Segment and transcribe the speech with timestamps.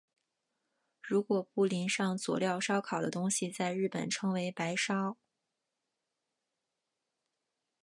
[1.03, 5.15] 如果不淋上佐料烧烤的东西在日本称为白烧。